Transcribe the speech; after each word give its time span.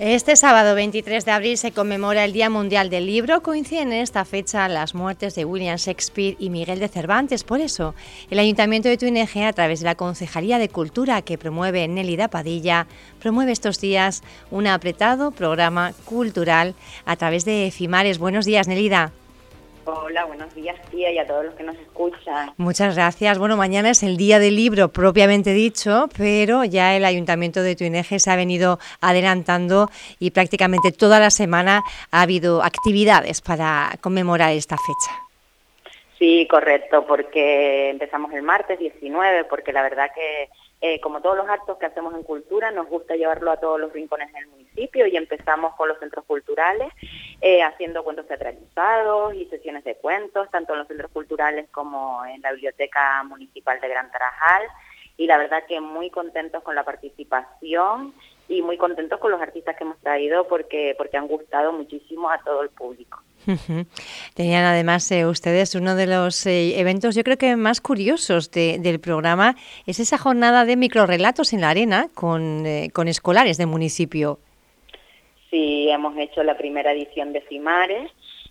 Este 0.00 0.36
sábado 0.36 0.76
23 0.76 1.24
de 1.24 1.32
abril 1.32 1.58
se 1.58 1.72
conmemora 1.72 2.24
el 2.24 2.32
Día 2.32 2.48
Mundial 2.48 2.88
del 2.88 3.06
Libro. 3.06 3.42
Coinciden 3.42 3.92
en 3.92 4.00
esta 4.00 4.24
fecha 4.24 4.68
las 4.68 4.94
muertes 4.94 5.34
de 5.34 5.44
William 5.44 5.76
Shakespeare 5.76 6.36
y 6.38 6.50
Miguel 6.50 6.78
de 6.78 6.86
Cervantes. 6.86 7.42
Por 7.42 7.60
eso, 7.60 7.96
el 8.30 8.38
Ayuntamiento 8.38 8.88
de 8.88 8.96
Tuineje, 8.96 9.44
a 9.44 9.52
través 9.52 9.80
de 9.80 9.86
la 9.86 9.96
Concejalía 9.96 10.58
de 10.58 10.68
Cultura 10.68 11.20
que 11.22 11.36
promueve 11.36 11.88
Nélida 11.88 12.28
Padilla, 12.28 12.86
promueve 13.18 13.50
estos 13.50 13.80
días 13.80 14.22
un 14.52 14.68
apretado 14.68 15.32
programa 15.32 15.92
cultural 16.04 16.76
a 17.04 17.16
través 17.16 17.44
de 17.44 17.66
Efimares. 17.66 18.18
Buenos 18.18 18.44
días, 18.44 18.68
Nélida. 18.68 19.10
Hola, 19.90 20.26
buenos 20.26 20.54
días, 20.54 20.78
tía, 20.90 21.10
y 21.10 21.18
a 21.18 21.26
todos 21.26 21.46
los 21.46 21.54
que 21.54 21.62
nos 21.62 21.74
escuchan. 21.78 22.50
Muchas 22.58 22.94
gracias. 22.94 23.38
Bueno, 23.38 23.56
mañana 23.56 23.88
es 23.88 24.02
el 24.02 24.18
día 24.18 24.38
del 24.38 24.54
libro 24.54 24.88
propiamente 24.88 25.54
dicho, 25.54 26.10
pero 26.14 26.62
ya 26.62 26.94
el 26.94 27.06
Ayuntamiento 27.06 27.62
de 27.62 27.74
Tuineje 27.74 28.18
se 28.18 28.30
ha 28.30 28.36
venido 28.36 28.78
adelantando 29.00 29.88
y 30.18 30.32
prácticamente 30.32 30.92
toda 30.92 31.18
la 31.20 31.30
semana 31.30 31.84
ha 32.10 32.20
habido 32.20 32.62
actividades 32.62 33.40
para 33.40 33.92
conmemorar 34.02 34.52
esta 34.52 34.76
fecha. 34.76 35.10
Sí, 36.18 36.46
correcto, 36.50 37.06
porque 37.06 37.88
empezamos 37.88 38.30
el 38.34 38.42
martes 38.42 38.78
19, 38.78 39.44
porque 39.44 39.72
la 39.72 39.80
verdad 39.80 40.10
que 40.14 40.50
eh, 40.80 41.00
como 41.00 41.22
todos 41.22 41.36
los 41.36 41.48
actos 41.48 41.76
que 41.78 41.86
hacemos 41.86 42.14
en 42.14 42.22
cultura, 42.24 42.70
nos 42.70 42.88
gusta 42.88 43.16
llevarlo 43.16 43.50
a 43.50 43.56
todos 43.56 43.80
los 43.80 43.92
rincones 43.92 44.32
del 44.32 44.46
municipio 44.78 45.06
y 45.06 45.16
empezamos 45.16 45.74
con 45.74 45.88
los 45.88 45.98
centros 45.98 46.24
culturales, 46.24 46.92
eh, 47.40 47.62
haciendo 47.62 48.04
cuentos 48.04 48.26
teatralizados 48.26 49.34
y 49.34 49.46
sesiones 49.46 49.84
de 49.84 49.96
cuentos, 49.96 50.48
tanto 50.50 50.72
en 50.72 50.80
los 50.80 50.88
centros 50.88 51.10
culturales 51.10 51.68
como 51.70 52.24
en 52.26 52.40
la 52.42 52.52
Biblioteca 52.52 53.22
Municipal 53.24 53.80
de 53.80 53.88
Gran 53.88 54.10
Tarajal. 54.10 54.62
Y 55.16 55.26
la 55.26 55.36
verdad 55.36 55.64
que 55.66 55.80
muy 55.80 56.10
contentos 56.10 56.62
con 56.62 56.76
la 56.76 56.84
participación 56.84 58.14
y 58.48 58.62
muy 58.62 58.78
contentos 58.78 59.18
con 59.18 59.32
los 59.32 59.40
artistas 59.40 59.76
que 59.76 59.84
hemos 59.84 59.98
traído 59.98 60.46
porque, 60.46 60.94
porque 60.96 61.16
han 61.16 61.26
gustado 61.26 61.72
muchísimo 61.72 62.30
a 62.30 62.38
todo 62.38 62.62
el 62.62 62.70
público. 62.70 63.20
Tenían 64.34 64.64
además 64.64 65.10
eh, 65.10 65.26
ustedes 65.26 65.74
uno 65.74 65.94
de 65.94 66.06
los 66.06 66.46
eh, 66.46 66.78
eventos, 66.78 67.14
yo 67.14 67.24
creo 67.24 67.36
que 67.36 67.56
más 67.56 67.80
curiosos 67.80 68.50
del 68.50 69.00
programa, 69.00 69.56
es 69.86 70.00
esa 70.00 70.18
jornada 70.18 70.64
de 70.64 70.76
microrelatos 70.76 71.52
en 71.52 71.62
la 71.62 71.70
arena 71.70 72.08
con, 72.14 72.64
eh, 72.64 72.90
con 72.92 73.08
escolares 73.08 73.58
del 73.58 73.66
municipio. 73.66 74.38
Sí, 75.50 75.88
hemos 75.88 76.16
hecho 76.18 76.42
la 76.42 76.58
primera 76.58 76.92
edición 76.92 77.32
de 77.32 77.40
Cimares. 77.42 78.10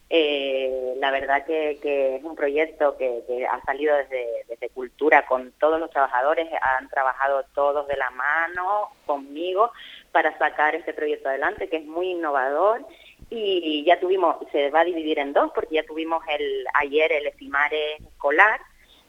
la 0.10 1.12
verdad 1.12 1.46
que, 1.46 2.16
es 2.16 2.24
un 2.24 2.36
proyecto 2.36 2.98
que, 2.98 3.46
ha 3.50 3.62
salido 3.66 3.96
desde, 3.96 4.70
Cultura 4.74 5.26
con 5.26 5.54
todos 5.54 5.80
los 5.80 5.90
trabajadores, 5.90 6.48
han 6.62 6.88
trabajado 6.90 7.44
todos 7.56 7.88
de 7.88 7.98
la 7.98 8.12
mano 8.12 8.90
conmigo 9.08 9.72
para 10.12 10.38
sacar 10.38 10.76
este 10.76 10.94
proyecto 10.94 11.30
adelante, 11.30 11.68
que 11.68 11.78
es 11.78 11.86
muy 11.86 12.12
innovador. 12.12 12.86
Y 13.30 13.84
ya 13.86 14.00
tuvimos, 14.00 14.38
se 14.52 14.70
va 14.70 14.82
a 14.82 14.86
dividir 14.86 15.20
en 15.20 15.34
dos 15.34 15.52
porque 15.54 15.76
ya 15.76 15.84
tuvimos 15.84 16.24
el 16.30 16.66
ayer 16.76 17.12
el 17.12 17.28
Estimares 17.28 18.00
escolar, 18.02 18.60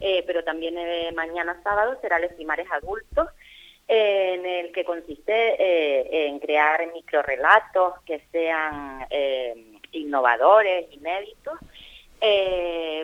eh, 0.00 0.25
pero 0.27 0.42
también 0.42 0.77
eh, 0.78 1.12
mañana 1.14 1.61
sábado 1.62 1.98
será 2.00 2.16
el 2.16 2.25
Estimares 2.25 2.66
adultos, 2.70 3.28
en 3.89 4.44
el 4.44 4.72
que 4.72 4.84
consiste 4.84 5.33
eh, 5.33 6.27
en 6.28 6.39
crear 6.39 6.86
microrelatos 6.92 8.00
que 8.05 8.22
sean 8.31 9.06
innovadores, 9.92 10.92
inéditos, 10.92 11.58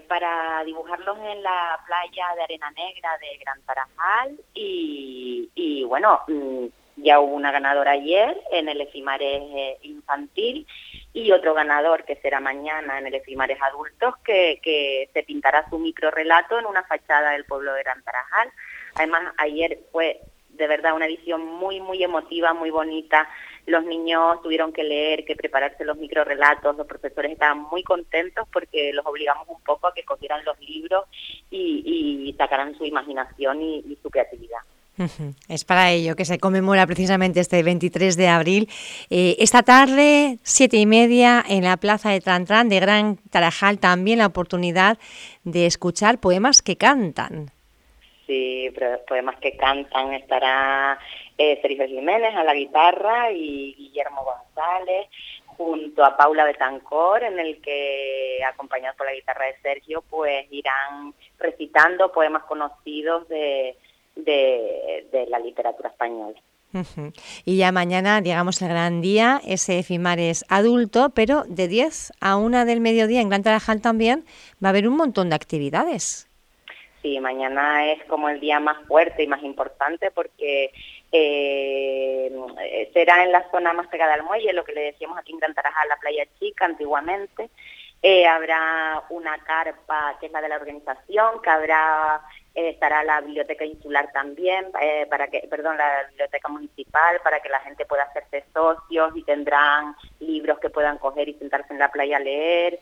para 0.08 0.62
dibujarlos 0.64 1.16
en 1.18 1.42
la 1.42 1.80
playa 1.86 2.34
de 2.36 2.42
Arena 2.42 2.70
Negra 2.72 3.16
de 3.18 3.38
Gran 3.38 3.62
Tarajal 3.62 4.38
y, 4.52 5.48
y 5.54 5.84
bueno, 5.84 6.20
mm, 6.28 6.66
ya 6.96 7.20
hubo 7.20 7.34
una 7.34 7.50
ganadora 7.50 7.92
ayer 7.92 8.40
en 8.52 8.68
el 8.68 8.80
Efimares 8.80 9.42
infantil 9.82 10.66
y 11.12 11.30
otro 11.32 11.54
ganador 11.54 12.04
que 12.04 12.16
será 12.16 12.40
mañana 12.40 12.98
en 12.98 13.06
el 13.06 13.14
Efimares 13.14 13.60
Adultos 13.62 14.14
que, 14.24 14.60
que 14.62 15.08
se 15.12 15.22
pintará 15.22 15.68
su 15.70 15.78
micro 15.78 16.10
relato 16.10 16.58
en 16.58 16.66
una 16.66 16.82
fachada 16.84 17.30
del 17.30 17.44
pueblo 17.44 17.72
de 17.74 17.82
Gran 17.82 18.02
Tarajal. 18.02 18.50
Además, 18.96 19.34
ayer 19.38 19.78
fue 19.90 20.20
de 20.56 20.66
verdad 20.66 20.94
una 20.94 21.06
edición 21.06 21.44
muy, 21.44 21.80
muy 21.80 22.02
emotiva, 22.02 22.52
muy 22.52 22.70
bonita. 22.70 23.28
Los 23.66 23.84
niños 23.84 24.42
tuvieron 24.42 24.72
que 24.72 24.84
leer, 24.84 25.24
que 25.24 25.36
prepararse 25.36 25.84
los 25.84 25.96
micro 25.96 26.24
relatos, 26.24 26.76
los 26.76 26.86
profesores 26.86 27.32
estaban 27.32 27.62
muy 27.70 27.82
contentos 27.82 28.46
porque 28.52 28.92
los 28.92 29.06
obligamos 29.06 29.48
un 29.48 29.62
poco 29.62 29.86
a 29.86 29.94
que 29.94 30.04
cogieran 30.04 30.44
los 30.44 30.58
libros 30.60 31.04
y, 31.50 32.28
y 32.28 32.32
sacaran 32.34 32.76
su 32.76 32.84
imaginación 32.84 33.62
y 33.62 33.98
su 34.02 34.10
creatividad. 34.10 34.60
Es 35.48 35.64
para 35.64 35.90
ello 35.90 36.14
que 36.14 36.24
se 36.24 36.38
conmemora 36.38 36.86
precisamente 36.86 37.40
este 37.40 37.62
23 37.62 38.16
de 38.16 38.28
abril. 38.28 38.68
Eh, 39.10 39.36
esta 39.40 39.62
tarde, 39.62 40.38
siete 40.42 40.76
y 40.76 40.86
media, 40.86 41.44
en 41.46 41.64
la 41.64 41.76
plaza 41.76 42.10
de 42.10 42.20
Trantrán 42.20 42.68
de 42.68 42.78
Gran 42.78 43.16
Tarajal, 43.30 43.78
también 43.78 44.18
la 44.18 44.26
oportunidad 44.26 44.98
de 45.42 45.66
escuchar 45.66 46.20
poemas 46.20 46.62
que 46.62 46.76
cantan. 46.76 47.50
Sí, 48.26 48.72
poemas 49.06 49.36
que 49.40 49.56
cantan. 49.56 50.14
Estará 50.14 50.98
eh, 51.36 51.58
Sergio 51.60 51.86
Jiménez 51.86 52.34
a 52.34 52.44
la 52.44 52.54
guitarra 52.54 53.30
y 53.32 53.74
Guillermo 53.74 54.24
González 54.24 55.08
junto 55.46 56.04
a 56.04 56.16
Paula 56.16 56.44
Betancor, 56.44 57.22
en 57.22 57.38
el 57.38 57.60
que, 57.60 58.40
acompañados 58.44 58.96
por 58.96 59.06
la 59.06 59.14
guitarra 59.14 59.46
de 59.46 59.56
Sergio, 59.62 60.02
pues 60.10 60.46
irán 60.50 61.14
recitando 61.38 62.10
poemas 62.10 62.42
conocidos 62.44 63.28
de 63.28 63.76
de, 64.16 65.26
la 65.28 65.38
literatura 65.38 65.90
española. 65.90 66.40
Y 67.44 67.56
ya 67.56 67.70
mañana, 67.70 68.20
digamos, 68.20 68.60
el 68.60 68.68
gran 68.68 69.00
día, 69.00 69.40
ese 69.46 69.82
FIMAR 69.84 70.18
es 70.18 70.44
adulto, 70.48 71.10
pero 71.10 71.44
de 71.46 71.68
10 71.68 72.12
a 72.20 72.36
1 72.36 72.64
del 72.64 72.80
mediodía 72.80 73.20
en 73.20 73.28
Gran 73.28 73.44
Tarajal 73.44 73.80
también 73.80 74.24
va 74.62 74.68
a 74.68 74.70
haber 74.70 74.88
un 74.88 74.96
montón 74.96 75.28
de 75.28 75.36
actividades. 75.36 76.28
Sí, 77.04 77.20
mañana 77.20 77.92
es 77.92 78.02
como 78.04 78.30
el 78.30 78.40
día 78.40 78.60
más 78.60 78.78
fuerte 78.86 79.22
y 79.22 79.26
más 79.26 79.42
importante 79.42 80.10
porque 80.10 80.72
eh, 81.12 82.32
será 82.94 83.22
en 83.24 83.30
la 83.30 83.46
zona 83.50 83.74
más 83.74 83.88
pegada 83.88 84.14
al 84.14 84.22
muelle, 84.22 84.54
lo 84.54 84.64
que 84.64 84.72
le 84.72 84.84
decíamos 84.84 85.18
aquí 85.18 85.32
en 85.32 85.38
Gran 85.38 85.52
Tarajal, 85.52 85.86
la 85.86 85.98
playa 85.98 86.24
chica 86.38 86.64
antiguamente. 86.64 87.50
Eh, 88.00 88.26
habrá 88.26 89.02
una 89.10 89.36
carpa 89.44 90.16
que 90.18 90.26
es 90.26 90.32
la 90.32 90.40
de 90.40 90.48
la 90.48 90.56
organización, 90.56 91.42
que 91.42 91.50
habrá 91.50 92.22
eh, 92.54 92.70
estará 92.70 93.04
la 93.04 93.20
biblioteca 93.20 93.66
insular 93.66 94.10
también, 94.12 94.72
para 95.10 95.28
que, 95.28 95.46
perdón, 95.50 95.76
la 95.76 96.04
biblioteca 96.08 96.48
municipal, 96.48 97.20
para 97.22 97.40
que 97.40 97.50
la 97.50 97.60
gente 97.60 97.84
pueda 97.84 98.04
hacerse 98.04 98.46
socios 98.54 99.12
y 99.14 99.24
tendrán 99.24 99.94
libros 100.20 100.58
que 100.58 100.70
puedan 100.70 100.96
coger 100.96 101.28
y 101.28 101.34
sentarse 101.34 101.74
en 101.74 101.80
la 101.80 101.92
playa 101.92 102.16
a 102.16 102.20
leer. 102.20 102.80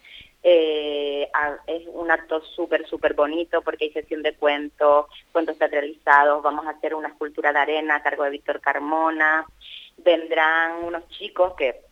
Es 1.66 1.82
un 1.92 2.10
acto 2.10 2.42
súper, 2.42 2.86
súper 2.86 3.14
bonito 3.14 3.62
porque 3.62 3.84
hay 3.86 3.92
sesión 3.92 4.22
de 4.22 4.34
cuentos, 4.34 5.06
cuentos 5.32 5.58
teatralizados, 5.58 6.42
vamos 6.42 6.66
a 6.66 6.70
hacer 6.70 6.94
una 6.94 7.08
escultura 7.08 7.52
de 7.52 7.58
arena 7.58 7.96
a 7.96 8.02
cargo 8.02 8.24
de 8.24 8.30
Víctor 8.30 8.60
Carmona, 8.60 9.46
vendrán 9.98 10.84
unos 10.84 11.08
chicos 11.08 11.54
que 11.54 11.82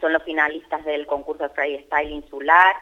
son 0.00 0.12
los 0.12 0.22
finalistas 0.22 0.84
del 0.84 1.06
concurso 1.06 1.44
de 1.44 1.50
freestyle 1.50 2.10
insular, 2.10 2.76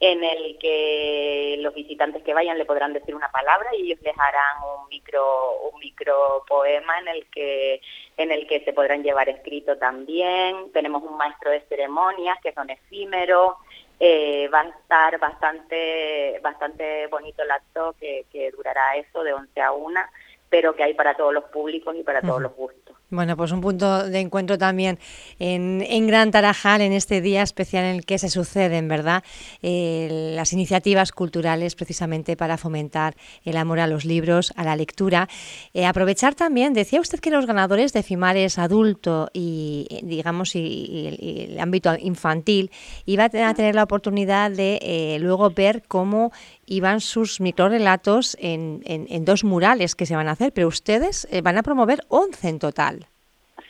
en 0.00 0.24
el 0.24 0.56
que 0.58 1.56
los 1.60 1.74
visitantes 1.74 2.22
que 2.22 2.32
vayan 2.32 2.56
le 2.56 2.64
podrán 2.64 2.94
decir 2.94 3.14
una 3.14 3.30
palabra 3.30 3.68
y 3.76 3.82
ellos 3.82 4.00
les 4.00 4.18
harán 4.18 4.62
un 4.80 4.88
micro 4.88 5.70
un 5.70 5.78
micro 5.78 6.42
poema 6.48 6.98
en 7.00 7.08
el 7.08 7.26
que 7.26 7.82
en 8.16 8.32
el 8.32 8.46
que 8.46 8.64
se 8.64 8.72
podrán 8.72 9.02
llevar 9.02 9.28
escrito 9.28 9.76
también. 9.76 10.72
Tenemos 10.72 11.02
un 11.02 11.18
maestro 11.18 11.50
de 11.50 11.60
ceremonias 11.68 12.38
que 12.42 12.54
son 12.54 12.70
efímeros 12.70 13.56
eh, 14.00 14.48
va 14.48 14.62
a 14.62 14.68
estar 14.68 15.18
bastante 15.18 16.40
bastante 16.42 17.06
bonito 17.08 17.42
el 17.42 17.50
acto 17.50 17.94
que, 18.00 18.24
que 18.32 18.50
durará 18.50 18.96
eso 18.96 19.22
de 19.22 19.34
11 19.34 19.60
a 19.60 19.72
1 19.72 20.00
pero 20.48 20.74
que 20.74 20.82
hay 20.82 20.94
para 20.94 21.14
todos 21.14 21.34
los 21.34 21.44
públicos 21.44 21.94
y 21.94 22.02
para 22.02 22.22
todos 22.22 22.40
los 22.40 22.54
gustos 22.56 22.96
bueno, 23.10 23.36
pues 23.36 23.50
un 23.50 23.60
punto 23.60 24.08
de 24.08 24.20
encuentro 24.20 24.56
también 24.56 24.98
en, 25.38 26.06
Gran 26.06 26.30
Tarajal, 26.30 26.80
en 26.80 26.92
este 26.92 27.20
día 27.20 27.42
especial 27.42 27.84
en 27.84 27.96
el 27.96 28.04
que 28.04 28.18
se 28.18 28.30
suceden, 28.30 28.88
¿verdad?, 28.88 29.24
eh, 29.62 30.32
las 30.36 30.52
iniciativas 30.52 31.10
culturales 31.12 31.74
precisamente 31.74 32.36
para 32.36 32.56
fomentar 32.56 33.16
el 33.44 33.56
amor 33.56 33.80
a 33.80 33.86
los 33.86 34.04
libros, 34.04 34.52
a 34.56 34.64
la 34.64 34.76
lectura. 34.76 35.28
Eh, 35.74 35.86
aprovechar 35.86 36.34
también, 36.34 36.72
decía 36.72 37.00
usted 37.00 37.18
que 37.18 37.30
los 37.30 37.46
ganadores 37.46 37.92
de 37.92 38.02
FIMARES 38.02 38.58
adulto 38.58 39.28
y, 39.32 39.88
digamos, 40.02 40.54
y, 40.54 41.48
el 41.50 41.58
ámbito 41.58 41.96
infantil 41.98 42.70
iban 43.06 43.34
a 43.34 43.54
tener 43.54 43.74
la 43.74 43.82
oportunidad 43.82 44.50
de 44.50 44.78
eh, 44.82 45.18
luego 45.20 45.50
ver 45.50 45.82
cómo 45.86 46.32
iban 46.66 47.00
sus 47.00 47.40
microrelatos 47.40 48.36
en, 48.40 48.82
en, 48.84 49.06
en, 49.10 49.24
dos 49.24 49.42
murales 49.42 49.96
que 49.96 50.06
se 50.06 50.14
van 50.14 50.28
a 50.28 50.32
hacer, 50.32 50.52
pero 50.52 50.68
ustedes 50.68 51.26
van 51.42 51.58
a 51.58 51.64
promover 51.64 52.04
11 52.08 52.48
en 52.48 52.58
total. 52.60 52.99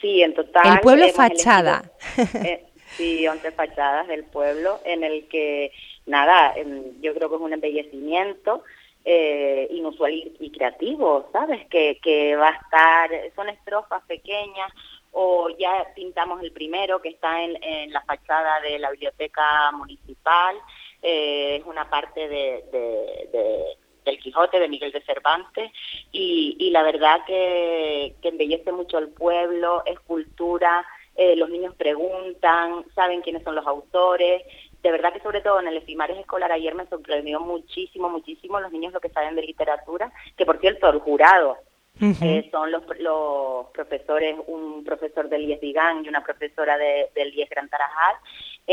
Sí, 0.01 0.21
en 0.21 0.33
total. 0.33 0.73
El 0.73 0.79
pueblo 0.81 1.07
fachada. 1.09 1.83
Eh, 2.43 2.65
sí, 2.97 3.27
11 3.27 3.51
fachadas 3.51 4.07
del 4.07 4.25
pueblo, 4.25 4.79
en 4.83 5.03
el 5.03 5.27
que, 5.29 5.71
nada, 6.05 6.53
em, 6.55 6.99
yo 7.01 7.13
creo 7.13 7.29
que 7.29 7.35
es 7.35 7.41
un 7.41 7.53
embellecimiento 7.53 8.63
eh, 9.05 9.67
inusual 9.71 10.11
y, 10.13 10.51
creativo, 10.51 11.29
¿sabes? 11.31 11.65
Que, 11.67 11.99
que 12.03 12.35
va 12.35 12.49
a 12.49 12.59
estar, 12.59 13.09
son 13.35 13.49
estrofas 13.49 14.03
pequeñas, 14.07 14.71
o 15.11 15.49
ya 15.57 15.87
pintamos 15.95 16.41
el 16.41 16.51
primero 16.51 17.01
que 17.01 17.09
está 17.09 17.41
en, 17.43 17.91
la 17.91 18.01
fachada 18.01 18.61
de 18.61 18.79
la 18.79 18.91
biblioteca 18.91 19.71
municipal, 19.73 20.55
eh, 21.01 21.57
es 21.59 21.65
una 21.65 21.89
parte 21.89 22.27
de, 22.27 23.77
del 24.05 24.19
Quijote 24.19 24.59
de 24.59 24.67
Miguel 24.67 24.91
de 24.91 25.01
Cervantes 25.01 25.71
y, 26.11 26.69
la 26.71 26.83
verdad 26.83 27.21
que, 27.25 28.15
embellece 28.21 28.71
mucho 28.71 28.97
el 28.97 29.09
pueblo, 29.09 29.83
es 29.85 29.99
cultura, 30.01 30.85
eh, 31.15 31.35
los 31.35 31.49
niños 31.49 31.75
preguntan, 31.75 32.85
saben 32.95 33.21
quiénes 33.21 33.43
son 33.43 33.55
los 33.55 33.67
autores. 33.67 34.43
De 34.81 34.91
verdad 34.91 35.13
que 35.13 35.19
sobre 35.19 35.41
todo 35.41 35.59
en 35.59 35.67
el 35.67 35.77
Efimares 35.77 36.17
Escolar 36.17 36.51
ayer 36.51 36.73
me 36.73 36.87
sorprendió 36.87 37.39
muchísimo, 37.39 38.09
muchísimo 38.09 38.59
los 38.59 38.71
niños 38.71 38.93
lo 38.93 39.01
que 39.01 39.09
saben 39.09 39.35
de 39.35 39.43
literatura, 39.43 40.11
que 40.35 40.45
por 40.45 40.59
cierto 40.59 40.89
el 40.89 40.99
jurado 40.99 41.57
eh, 41.99 42.49
son 42.51 42.71
los, 42.71 42.81
los 42.99 43.67
profesores, 43.67 44.35
un 44.47 44.83
profesor 44.83 45.29
del 45.29 45.43
IES 45.43 45.61
Digán 45.61 46.03
y 46.03 46.09
una 46.09 46.23
profesora 46.23 46.75
del 46.77 47.33
IES 47.33 47.49
Gran 47.49 47.69
Tarajal, 47.69 48.15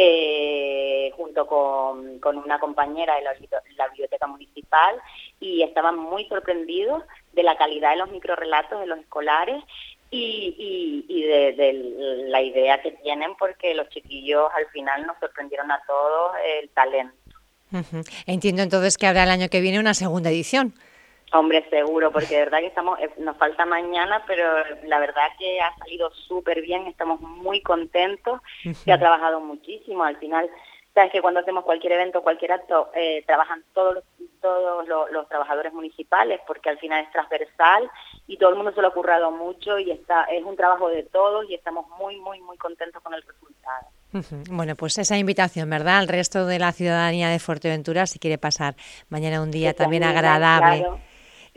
eh, 0.01 1.13
junto 1.17 1.45
con, 1.49 2.21
con, 2.21 2.37
una 2.37 2.61
compañera 2.61 3.17
de 3.17 3.23
la, 3.23 3.89
biblioteca 3.89 4.29
municipal, 4.29 4.95
y 5.41 5.65
estaban 5.65 5.99
muy 5.99 6.25
sorprendidos 6.29 7.03
de 7.33 7.43
la 7.43 7.57
calidad 7.57 7.91
de 7.91 7.97
los 7.97 8.11
microrelatos 8.13 8.79
de 8.79 8.87
los 8.87 9.01
escolares 9.01 9.61
y, 10.13 11.05
y, 11.09 11.23
de, 11.23 12.25
la 12.29 12.41
idea 12.41 12.81
que 12.81 12.93
tienen, 12.93 13.35
porque 13.41 13.75
los 13.75 13.89
chiquillos 13.89 14.49
al 14.57 14.67
final 14.67 15.05
nos 15.05 15.19
sorprendieron 15.19 15.73
a 15.73 15.83
todos 15.85 16.37
el 16.61 16.69
talento. 16.69 17.17
Entiendo 18.27 18.63
entonces 18.63 18.97
que 18.97 19.09
habrá 19.09 19.25
el 19.25 19.31
año 19.31 19.49
que 19.49 19.61
viene 19.61 19.81
una 19.81 19.95
segunda 19.95 20.31
edición. 20.31 20.75
Hombre, 21.33 21.69
seguro, 21.69 22.11
porque 22.11 22.35
de 22.35 22.45
verdad 22.45 22.61
que 22.61 22.69
estamos, 22.69 22.99
eh, 23.01 23.11
nos 23.19 23.37
falta 23.37 23.67
mañana, 23.67 24.25
pero 24.27 24.45
la 24.85 24.99
verdad 24.99 25.29
que 25.39 25.61
ha 25.61 25.75
salido 25.77 26.11
súper 26.11 26.63
bien, 26.63 26.87
estamos 26.87 27.21
muy 27.21 27.61
contentos, 27.61 28.41
se 28.73 28.93
ha 28.93 28.99
trabajado 28.99 29.39
muchísimo, 29.41 30.05
al 30.05 30.17
final, 30.17 30.49
sabes 30.95 31.13
que 31.13 31.21
cuando 31.21 31.41
hacemos 31.41 31.65
cualquier 31.65 31.93
evento, 31.93 32.23
cualquier 32.23 32.53
acto, 32.53 32.91
eh, 32.95 33.23
trabajan 33.27 33.63
todos, 33.75 34.03
todos 34.41 34.89
los, 34.89 35.29
trabajadores 35.29 35.75
municipales, 35.75 36.41
porque 36.47 36.71
al 36.71 36.79
final 36.79 37.05
es 37.05 37.13
transversal 37.13 37.91
y 38.27 38.39
todo 38.39 38.51
el 38.51 38.57
mundo 38.57 38.73
se 38.73 38.81
lo 38.81 38.89
ha 38.89 38.95
currado 38.95 39.31
mucho 39.31 39.79
y 39.79 39.91
está, 39.91 40.25
es 40.25 40.43
un 40.43 40.57
trabajo 40.57 40.89
de 40.89 41.03
todos 41.03 41.45
y 41.51 41.55
estamos 41.55 41.87
muy, 41.99 42.17
muy, 42.17 42.41
muy 42.41 42.57
contentos 42.57 43.03
con 43.03 43.13
el 43.13 43.23
resultado. 43.23 43.89
Bueno, 44.51 44.75
pues 44.75 44.97
esa 44.97 45.19
invitación, 45.19 45.69
¿verdad? 45.69 45.99
Al 45.99 46.09
resto 46.09 46.47
de 46.47 46.59
la 46.59 46.73
ciudadanía 46.73 47.29
de 47.29 47.39
Fuerteventura, 47.39 48.07
si 48.07 48.19
quiere 48.19 48.39
pasar 48.39 48.75
mañana 49.11 49.43
un 49.43 49.51
día 49.51 49.75
también, 49.75 50.03
agradable. 50.03 50.87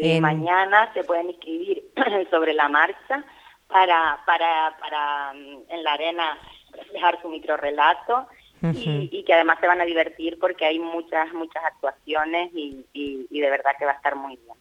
Y 0.01 0.19
Mañana 0.19 0.91
se 0.93 1.03
pueden 1.03 1.29
inscribir 1.29 1.83
sobre 2.31 2.53
la 2.53 2.67
marcha 2.69 3.23
para, 3.67 4.19
para, 4.25 4.75
para 4.79 5.33
mm, 5.33 5.63
en 5.69 5.83
la 5.83 5.93
arena 5.93 6.37
dejar 6.93 7.21
su 7.21 7.29
microrelato 7.29 8.27
y, 8.61 9.09
y, 9.11 9.23
que 9.23 9.33
además 9.33 9.57
se 9.59 9.67
van 9.67 9.81
a 9.81 9.85
divertir 9.85 10.37
porque 10.39 10.65
hay 10.65 10.77
muchas, 10.79 11.33
muchas 11.33 11.63
actuaciones 11.65 12.51
y, 12.53 12.85
y 12.93 13.39
de 13.39 13.49
verdad 13.49 13.71
que 13.77 13.85
va 13.85 13.91
a 13.91 13.95
estar 13.95 14.15
muy 14.15 14.37
bien. 14.37 14.55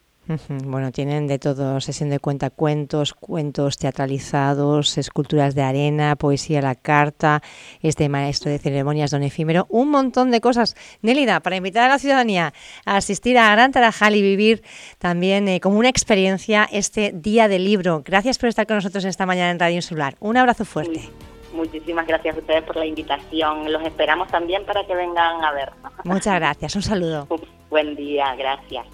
Bueno, 0.63 0.91
tienen 0.91 1.27
de 1.27 1.39
todo, 1.39 1.81
sesión 1.81 2.09
de 2.09 2.19
cuentos, 2.19 3.13
cuentos 3.13 3.77
teatralizados, 3.77 4.97
esculturas 4.97 5.55
de 5.55 5.63
arena, 5.63 6.15
poesía 6.15 6.59
a 6.59 6.61
la 6.61 6.75
carta, 6.75 7.41
este 7.81 8.07
maestro 8.07 8.51
de 8.51 8.59
ceremonias 8.59 9.11
don 9.11 9.23
efímero, 9.23 9.65
un 9.69 9.89
montón 9.89 10.31
de 10.31 10.39
cosas. 10.39 10.75
Nélida, 11.01 11.39
para 11.39 11.55
invitar 11.55 11.85
a 11.85 11.89
la 11.89 11.99
ciudadanía 11.99 12.53
a 12.85 12.97
asistir 12.97 13.37
a 13.37 13.51
Gran 13.51 13.71
Tarajal 13.71 14.15
y 14.15 14.21
vivir 14.21 14.63
también 14.99 15.47
eh, 15.47 15.59
como 15.59 15.79
una 15.79 15.89
experiencia 15.89 16.67
este 16.71 17.11
Día 17.13 17.47
del 17.47 17.65
Libro. 17.65 18.03
Gracias 18.05 18.37
por 18.37 18.49
estar 18.49 18.67
con 18.67 18.77
nosotros 18.77 19.03
esta 19.05 19.25
mañana 19.25 19.51
en 19.51 19.59
Radio 19.59 19.75
Insular. 19.75 20.15
Un 20.19 20.37
abrazo 20.37 20.65
fuerte. 20.65 21.09
Muchísimas 21.53 22.07
gracias 22.07 22.35
a 22.35 22.39
ustedes 22.39 22.63
por 22.63 22.77
la 22.77 22.85
invitación. 22.85 23.71
Los 23.71 23.83
esperamos 23.83 24.29
también 24.29 24.65
para 24.65 24.85
que 24.85 24.95
vengan 24.95 25.43
a 25.43 25.51
vernos. 25.51 25.91
Muchas 26.05 26.35
gracias. 26.35 26.75
Un 26.75 26.81
saludo. 26.81 27.27
Buen 27.69 27.95
día, 27.95 28.35
gracias. 28.35 28.85